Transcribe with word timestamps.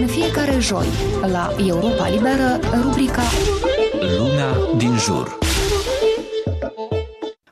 În 0.00 0.06
fiecare 0.06 0.58
joi, 0.58 0.86
la 1.30 1.54
Europa 1.66 2.08
Liberă, 2.08 2.58
rubrica 2.82 3.22
Lumea 4.18 4.76
din 4.76 4.96
jur. 4.96 5.38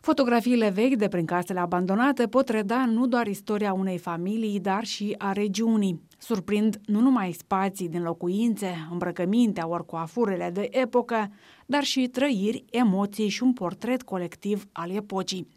Fotografiile 0.00 0.68
vechi 0.68 0.94
de 0.94 1.08
prin 1.08 1.24
casele 1.24 1.60
abandonate 1.60 2.26
pot 2.26 2.48
reda 2.48 2.84
nu 2.86 3.06
doar 3.06 3.26
istoria 3.26 3.72
unei 3.72 3.98
familii, 3.98 4.60
dar 4.60 4.84
și 4.84 5.14
a 5.18 5.32
regiunii. 5.32 6.02
Surprind 6.18 6.80
nu 6.86 7.00
numai 7.00 7.32
spații 7.32 7.88
din 7.88 8.02
locuințe, 8.02 8.88
îmbrăcămintea 8.90 9.68
ori 9.68 9.86
coafurele 9.86 10.50
de 10.52 10.68
epocă, 10.70 11.30
dar 11.66 11.82
și 11.82 12.08
trăiri, 12.08 12.64
emoții 12.70 13.28
și 13.28 13.42
un 13.42 13.52
portret 13.52 14.02
colectiv 14.02 14.64
al 14.72 14.90
epocii. 14.90 15.48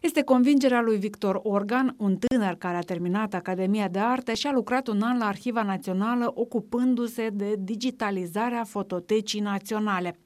Este 0.00 0.22
convingerea 0.22 0.80
lui 0.80 0.96
Victor 0.96 1.40
Organ, 1.42 1.94
un 1.98 2.16
tânăr 2.16 2.54
care 2.54 2.76
a 2.76 2.80
terminat 2.80 3.34
Academia 3.34 3.88
de 3.88 3.98
Arte 3.98 4.34
și 4.34 4.46
a 4.46 4.52
lucrat 4.52 4.86
un 4.86 5.02
an 5.02 5.18
la 5.18 5.26
Arhiva 5.26 5.62
Națională 5.62 6.32
ocupându-se 6.34 7.28
de 7.32 7.54
digitalizarea 7.58 8.64
fototecii 8.64 9.40
naționale. 9.40 10.18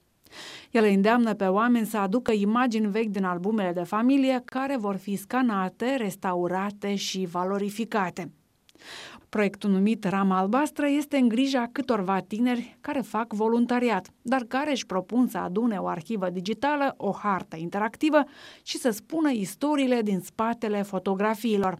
El 0.70 0.84
îi 0.84 0.94
îndeamnă 0.94 1.34
pe 1.34 1.44
oameni 1.44 1.86
să 1.86 1.98
aducă 1.98 2.32
imagini 2.32 2.90
vechi 2.90 3.10
din 3.10 3.24
albumele 3.24 3.72
de 3.72 3.82
familie 3.82 4.42
care 4.44 4.76
vor 4.76 4.96
fi 4.96 5.16
scanate, 5.16 5.96
restaurate 5.96 6.94
și 6.94 7.28
valorificate. 7.30 8.32
Proiectul 9.32 9.70
numit 9.70 10.04
Rama 10.04 10.38
Albastră 10.38 10.86
este 10.86 11.16
în 11.16 11.28
grija 11.28 11.68
câtorva 11.72 12.20
tineri 12.20 12.76
care 12.80 13.00
fac 13.00 13.32
voluntariat, 13.32 14.12
dar 14.22 14.42
care 14.42 14.70
își 14.70 14.86
propun 14.86 15.28
să 15.28 15.38
adune 15.38 15.76
o 15.76 15.86
arhivă 15.86 16.30
digitală, 16.30 16.94
o 16.96 17.10
hartă 17.10 17.56
interactivă 17.56 18.24
și 18.62 18.78
să 18.78 18.90
spună 18.90 19.30
istoriile 19.30 20.02
din 20.02 20.20
spatele 20.20 20.82
fotografiilor. 20.82 21.78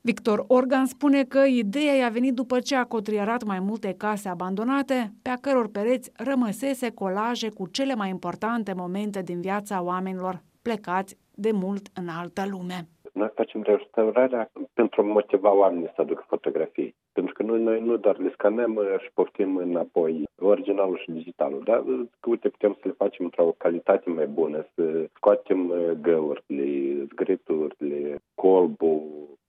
Victor 0.00 0.44
Organ 0.46 0.86
spune 0.86 1.24
că 1.24 1.38
ideea 1.38 1.94
i-a 1.94 2.08
venit 2.08 2.34
după 2.34 2.60
ce 2.60 2.76
a 2.76 2.84
cotrierat 2.84 3.44
mai 3.44 3.60
multe 3.60 3.94
case 3.96 4.28
abandonate, 4.28 5.12
pe 5.22 5.28
a 5.28 5.36
căror 5.36 5.68
pereți 5.68 6.10
rămăsese 6.14 6.90
colaje 6.90 7.48
cu 7.48 7.66
cele 7.66 7.94
mai 7.94 8.08
importante 8.08 8.72
momente 8.72 9.22
din 9.22 9.40
viața 9.40 9.82
oamenilor 9.82 10.42
plecați 10.62 11.16
de 11.34 11.50
mult 11.52 11.88
în 11.92 12.08
altă 12.08 12.46
lume. 12.50 12.91
Noi 13.12 13.30
facem 13.34 13.62
restaurarea 13.62 14.50
pentru 14.72 15.00
a 15.00 15.04
motiva 15.04 15.52
oamenii 15.52 15.92
să 15.94 16.00
aducă 16.00 16.24
fotografii. 16.26 16.94
Pentru 17.12 17.34
că 17.34 17.42
noi, 17.42 17.62
noi 17.62 17.80
nu 17.80 17.96
doar 17.96 18.18
le 18.18 18.30
scanăm 18.32 18.80
și 18.98 19.10
poftim 19.14 19.56
înapoi 19.56 20.24
originalul 20.40 20.98
și 20.98 21.10
digitalul, 21.10 21.62
dar 21.64 21.84
uite, 22.26 22.48
putem 22.48 22.72
să 22.72 22.80
le 22.82 22.94
facem 22.96 23.24
într-o 23.24 23.54
calitate 23.58 24.10
mai 24.10 24.26
bună, 24.26 24.66
să 24.74 25.06
scoatem 25.14 25.72
găurile, 26.00 27.04
zgriturile, 27.04 28.16
colbul, 28.34 29.02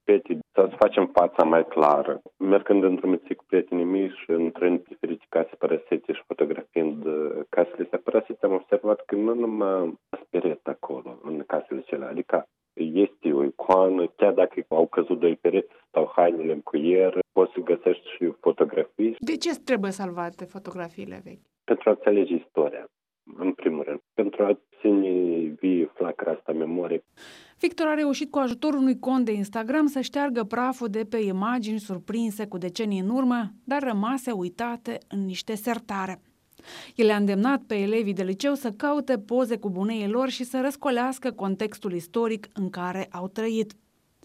peti, 0.03 0.37
să 0.51 0.69
facem 0.77 1.05
fața 1.13 1.43
mai 1.43 1.67
clară. 1.67 2.21
Mergând 2.37 2.83
într-un 2.83 3.17
cu 3.17 3.43
prietenii 3.47 3.85
mei 3.85 4.09
și 4.09 4.31
intrând 4.31 4.83
diferite 4.87 5.25
case 5.29 5.55
părăsite 5.57 6.13
și 6.13 6.23
fotografiind 6.27 7.03
casele 7.49 7.83
astea 7.83 8.01
părăsite, 8.03 8.45
am 8.45 8.53
observat 8.53 9.05
că 9.05 9.15
nu 9.15 9.33
numai 9.33 9.99
speriet 10.25 10.67
acolo, 10.67 11.19
în 11.23 11.43
casele 11.47 11.81
cele, 11.81 12.05
adică 12.05 12.47
este 12.73 13.31
o 13.31 13.43
icoană, 13.43 14.07
chiar 14.15 14.33
dacă 14.33 14.65
au 14.67 14.87
căzut 14.87 15.19
doi 15.19 15.35
pereți 15.35 15.71
sau 15.91 16.11
hainele 16.15 16.53
în 16.53 16.61
cuier, 16.61 17.19
poți 17.31 17.51
să 17.53 17.59
găsești 17.59 18.07
și 18.15 18.33
fotografii. 18.39 19.15
De 19.19 19.37
ce 19.37 19.59
trebuie 19.59 19.91
salvate 19.91 20.45
fotografiile 20.45 21.21
vechi? 21.23 21.47
Pentru 21.63 21.89
a 21.89 21.91
înțelege 21.91 22.33
istoria, 22.33 22.85
în 23.37 23.51
primul 23.51 23.83
rând, 23.83 23.99
pentru 24.13 24.43
a 24.43 24.59
ține 24.79 25.09
vie 25.59 25.91
flacăra 25.93 26.31
asta 26.31 26.51
memorie. 26.51 27.03
Victor 27.59 27.87
a 27.87 27.93
reușit 27.93 28.31
cu 28.31 28.37
ajutorul 28.39 28.79
unui 28.79 28.99
cont 28.99 29.25
de 29.25 29.31
Instagram 29.31 29.85
să 29.85 30.01
șteargă 30.01 30.43
praful 30.43 30.87
de 30.87 31.05
pe 31.09 31.17
imagini 31.17 31.79
surprinse 31.79 32.47
cu 32.47 32.57
decenii 32.57 32.99
în 32.99 33.09
urmă, 33.09 33.51
dar 33.63 33.81
rămase 33.83 34.31
uitate 34.31 34.97
în 35.09 35.25
niște 35.25 35.55
sertare. 35.55 36.21
El 36.95 37.11
a 37.11 37.15
îndemnat 37.15 37.61
pe 37.61 37.75
elevii 37.75 38.13
de 38.13 38.23
liceu 38.23 38.53
să 38.53 38.71
caute 38.71 39.17
poze 39.17 39.57
cu 39.57 39.69
buneii 39.69 40.07
lor 40.07 40.29
și 40.29 40.43
să 40.43 40.59
răscolească 40.61 41.31
contextul 41.31 41.93
istoric 41.93 42.47
în 42.53 42.69
care 42.69 43.07
au 43.11 43.27
trăit. 43.27 43.73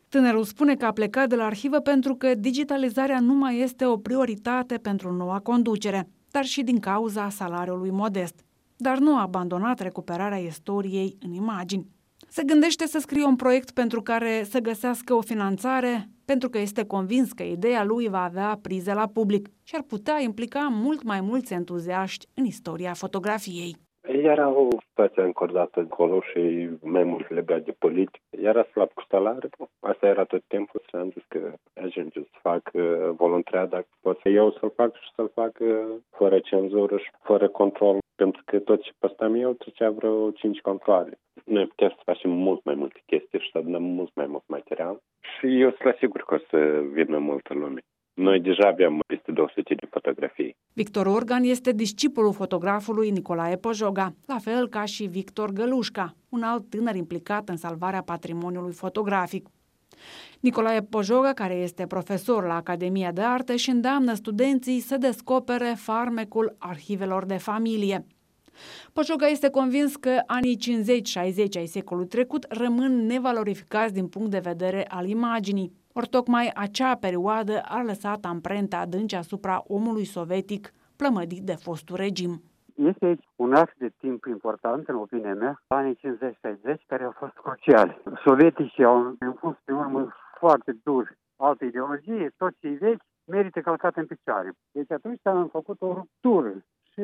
Tânărul 0.09 0.45
spune 0.45 0.75
că 0.77 0.85
a 0.85 0.93
plecat 0.93 1.29
de 1.29 1.35
la 1.35 1.45
arhivă 1.45 1.81
pentru 1.81 2.15
că 2.15 2.35
digitalizarea 2.35 3.21
nu 3.21 3.35
mai 3.35 3.59
este 3.59 3.85
o 3.85 3.97
prioritate 3.97 4.77
pentru 4.77 5.13
noua 5.13 5.39
conducere, 5.39 6.09
dar 6.31 6.45
și 6.45 6.63
din 6.63 6.81
cauza 6.81 7.29
salariului 7.29 7.91
modest. 7.91 8.45
Dar 8.77 8.99
nu 8.99 9.17
a 9.17 9.21
abandonat 9.21 9.81
recuperarea 9.81 10.39
istoriei 10.39 11.17
în 11.21 11.33
imagini. 11.33 11.87
Se 12.31 12.43
gândește 12.45 12.87
să 12.87 12.99
scrie 12.99 13.25
un 13.25 13.37
proiect 13.37 13.71
pentru 13.71 14.01
care 14.03 14.43
să 14.43 14.59
găsească 14.59 15.15
o 15.15 15.21
finanțare, 15.21 16.09
pentru 16.25 16.49
că 16.49 16.59
este 16.59 16.87
convins 16.87 17.33
că 17.33 17.43
ideea 17.43 17.85
lui 17.85 18.09
va 18.09 18.23
avea 18.23 18.59
prize 18.63 18.93
la 18.95 19.07
public 19.13 19.49
și 19.63 19.75
ar 19.75 19.83
putea 19.89 20.21
implica 20.21 20.69
mult 20.71 21.03
mai 21.03 21.21
mulți 21.21 21.53
entuziaști 21.53 22.27
în 22.35 22.45
istoria 22.45 22.93
fotografiei. 22.93 23.77
Era 24.03 24.49
o 24.49 24.69
situație 24.89 25.23
încordată 25.23 25.81
acolo 25.91 26.21
și 26.21 26.69
mai 26.81 27.05
mult 27.05 27.31
legat 27.31 27.63
de 27.65 27.75
politică. 27.79 28.25
Era 28.31 28.65
slab 28.65 28.93
cu 28.93 29.05
salariu. 29.09 29.49
Asta 29.81 30.07
era 30.07 30.25
tot 30.25 30.43
timpul 30.47 30.83
și 30.89 30.95
am 30.97 31.11
zis 31.11 31.25
că 31.29 31.53
ajunge 31.75 32.21
să 32.21 32.39
fac 32.89 33.09
uh, 33.09 33.15
voluntariat 33.17 33.69
dacă 33.69 33.87
pot 34.01 34.21
eu 34.23 34.57
să-l 34.61 34.73
fac 34.77 34.95
și 34.95 35.11
să-l 35.15 35.31
fac 35.35 35.59
uh, 35.61 35.69
fără 36.11 36.39
cenzură 36.39 36.97
și 36.97 37.11
fără 37.23 37.49
control. 37.49 37.99
Pentru 38.15 38.43
că 38.45 38.59
tot 38.59 38.83
ce 38.83 38.91
postam 38.99 39.35
eu 39.35 39.53
trecea 39.53 39.91
vreo 39.91 40.31
5 40.31 40.61
controle. 40.61 41.19
Noi 41.45 41.67
putem 41.67 41.89
să 41.89 42.01
facem 42.05 42.31
mult 42.31 42.65
mai 42.65 42.75
multe 42.75 43.03
chestii 43.07 43.39
și 43.39 43.51
să 43.53 43.59
adunăm 43.59 43.83
mult 43.83 44.11
mai 44.15 44.27
mult 44.27 44.43
material. 44.47 45.01
Și 45.21 45.61
eu 45.61 45.75
sunt 45.81 45.97
sigur 45.99 46.25
că 46.27 46.35
o 46.35 46.39
să 46.51 46.83
vină 46.93 47.19
multă 47.19 47.55
lume. 47.55 47.81
Noi 48.15 48.41
deja 48.41 48.69
avem 48.69 49.01
peste 49.07 49.33
200 49.33 49.75
de 49.75 49.87
fotografii. 49.91 50.57
Victor 50.73 51.07
Organ 51.07 51.43
este 51.43 51.73
discipolul 51.73 52.33
fotografului 52.33 53.11
Nicolae 53.11 53.57
Pojoga, 53.57 54.13
la 54.27 54.39
fel 54.39 54.69
ca 54.69 54.85
și 54.85 55.05
Victor 55.05 55.51
Gălușca, 55.51 56.15
un 56.29 56.43
alt 56.43 56.71
tânăr 56.71 56.95
implicat 56.95 57.49
în 57.49 57.57
salvarea 57.57 58.03
patrimoniului 58.03 58.73
fotografic. 58.73 59.49
Nicolae 60.41 60.83
Pojoga, 60.83 61.33
care 61.33 61.55
este 61.55 61.87
profesor 61.87 62.47
la 62.47 62.55
Academia 62.55 63.13
de 63.13 63.21
Arte 63.21 63.57
și 63.57 63.71
îndeamnă 63.71 64.15
studenții 64.15 64.81
să 64.81 64.97
descopere 64.97 65.75
farmecul 65.77 66.57
arhivelor 66.59 67.25
de 67.25 67.37
familie. 67.37 68.07
Pojoga 68.93 69.27
este 69.27 69.51
convins 69.51 69.97
că 69.97 70.23
anii 70.27 70.59
50-60 71.55 71.57
ai 71.57 71.67
secolului 71.67 72.09
trecut 72.09 72.47
rămân 72.49 73.07
nevalorificați 73.07 73.93
din 73.93 74.07
punct 74.07 74.31
de 74.31 74.39
vedere 74.39 74.85
al 74.89 75.09
imaginii. 75.09 75.73
Ori 75.93 76.09
tocmai 76.09 76.51
acea 76.55 76.95
perioadă 76.95 77.61
a 77.65 77.83
lăsat 77.83 78.25
amprente 78.25 78.77
adânci 78.77 79.15
asupra 79.15 79.65
omului 79.67 80.05
sovietic 80.05 80.73
plămădit 80.97 81.43
de 81.43 81.55
fostul 81.55 81.97
regim. 81.97 82.43
Este 82.79 83.19
un 83.37 83.55
act 83.55 83.77
de 83.77 83.91
timp 83.97 84.25
important, 84.25 84.89
în 84.89 84.95
opinia 84.95 85.35
mea, 85.35 85.63
anii 85.67 85.97
50-60, 85.97 85.99
care 86.87 87.05
au 87.05 87.11
fost 87.11 87.33
cruciali. 87.33 88.03
Sovieticii 88.25 88.85
au 88.85 89.17
impus 89.23 89.57
pe 89.65 89.73
urmă 89.73 90.15
foarte 90.39 90.77
dur 90.83 91.17
altă 91.37 91.65
ideologie, 91.65 92.35
tot 92.37 92.53
ce 92.61 92.69
vechi 92.69 93.03
merită 93.25 93.61
călcat 93.61 93.97
în 93.97 94.07
picioare. 94.07 94.53
Deci 94.73 94.91
atunci 94.91 95.21
am 95.23 95.49
făcut 95.49 95.81
o 95.81 95.93
ruptură 95.93 96.65
și 96.93 97.01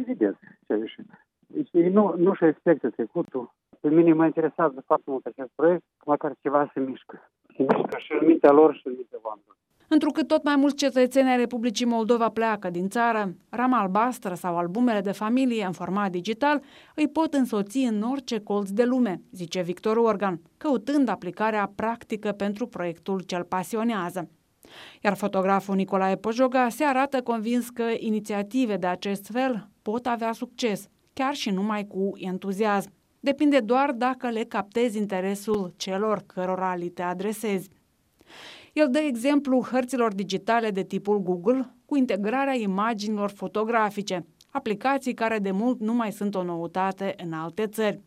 evident 0.00 0.38
ce 0.66 0.72
a 0.72 0.76
ieșit. 0.76 1.06
Deci 1.46 1.68
ei 1.72 1.90
nu, 1.90 2.14
nu-și 2.16 2.44
respectă 2.44 2.90
trecutul. 2.90 3.52
Pe 3.80 3.88
mine 3.88 4.12
mă 4.12 4.24
interesează 4.24 4.82
foarte 4.86 5.10
mult 5.10 5.26
acest 5.26 5.50
proiect, 5.54 5.84
măcar 6.04 6.32
ceva 6.40 6.70
se 6.72 6.80
mișcă 6.80 7.30
și 7.54 7.62
mișcă 7.62 7.98
și 7.98 8.12
în 8.20 8.26
mintea 8.26 8.52
lor 8.52 8.74
și 8.74 8.86
în 8.86 8.92
mintea 8.96 9.13
oamenilor. 9.13 9.13
Întrucât 9.94 10.26
tot 10.26 10.44
mai 10.44 10.56
mulți 10.56 10.76
cetățeni 10.76 11.28
ai 11.28 11.36
Republicii 11.36 11.86
Moldova 11.86 12.28
pleacă 12.28 12.70
din 12.70 12.88
țară, 12.88 13.34
rama 13.48 13.80
albastră 13.80 14.34
sau 14.34 14.56
albumele 14.56 15.00
de 15.00 15.12
familie 15.12 15.64
în 15.64 15.72
format 15.72 16.10
digital 16.10 16.62
îi 16.94 17.08
pot 17.08 17.34
însoți 17.34 17.78
în 17.78 18.02
orice 18.02 18.38
colț 18.38 18.70
de 18.70 18.84
lume, 18.84 19.20
zice 19.30 19.62
Victor 19.62 19.96
Organ, 19.96 20.40
căutând 20.56 21.08
aplicarea 21.08 21.72
practică 21.74 22.32
pentru 22.32 22.66
proiectul 22.66 23.20
ce 23.20 23.36
îl 23.36 23.42
pasionează. 23.42 24.30
Iar 25.00 25.14
fotograful 25.16 25.74
Nicolae 25.74 26.16
Pojoga 26.16 26.68
se 26.68 26.84
arată 26.84 27.22
convins 27.22 27.68
că 27.68 27.84
inițiative 27.96 28.76
de 28.76 28.86
acest 28.86 29.26
fel 29.32 29.68
pot 29.82 30.06
avea 30.06 30.32
succes, 30.32 30.88
chiar 31.12 31.34
și 31.34 31.50
numai 31.50 31.86
cu 31.86 32.10
entuziasm. 32.14 32.92
Depinde 33.20 33.58
doar 33.58 33.92
dacă 33.92 34.28
le 34.28 34.44
captezi 34.44 34.98
interesul 34.98 35.72
celor 35.76 36.22
cărora 36.26 36.74
li 36.74 36.88
te 36.88 37.02
adresezi. 37.02 37.70
El 38.74 38.90
dă 38.90 38.98
exemplu 38.98 39.60
hărților 39.70 40.14
digitale 40.14 40.70
de 40.70 40.82
tipul 40.82 41.22
Google 41.22 41.74
cu 41.84 41.96
integrarea 41.96 42.54
imaginilor 42.54 43.30
fotografice, 43.30 44.26
aplicații 44.50 45.14
care 45.14 45.38
de 45.38 45.50
mult 45.50 45.80
nu 45.80 45.94
mai 45.94 46.12
sunt 46.12 46.34
o 46.34 46.42
noutate 46.42 47.14
în 47.24 47.32
alte 47.32 47.66
țări. 47.66 48.00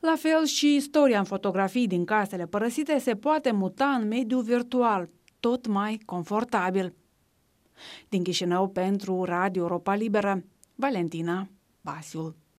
La 0.00 0.14
fel 0.16 0.44
și 0.44 0.74
istoria 0.74 1.18
în 1.18 1.24
fotografii 1.24 1.86
din 1.86 2.04
casele 2.04 2.46
părăsite 2.46 2.98
se 2.98 3.14
poate 3.14 3.50
muta 3.50 3.86
în 3.86 4.08
mediul 4.08 4.42
virtual, 4.42 5.08
tot 5.40 5.66
mai 5.66 6.00
confortabil. 6.04 6.94
Din 8.08 8.22
Chișinău 8.22 8.68
pentru 8.68 9.24
Radio 9.24 9.62
Europa 9.62 9.94
Liberă, 9.94 10.44
Valentina 10.74 11.48
Basiul. 11.80 12.45